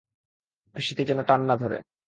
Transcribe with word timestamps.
পেশীতে 0.75 1.03
যেন 1.05 1.19
টান 1.23 1.41
না 1.45 1.55
ধরে। 1.57 1.77